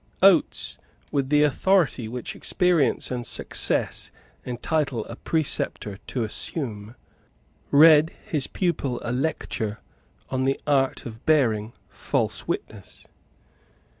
Oates, 0.23 0.79
with 1.11 1.29
the 1.29 1.43
authority 1.43 2.07
which 2.07 2.35
experience 2.35 3.11
and 3.11 3.23
success 3.23 4.09
entitle 4.43 5.05
a 5.05 5.15
preceptor 5.15 5.97
to 6.07 6.23
assume, 6.23 6.95
read 7.69 8.09
his 8.25 8.47
pupil 8.47 8.99
a 9.03 9.11
lecture 9.11 9.79
on 10.31 10.45
the 10.45 10.59
art 10.65 11.05
of 11.05 11.23
bearing 11.27 11.73
false 11.87 12.47
witness. 12.47 13.05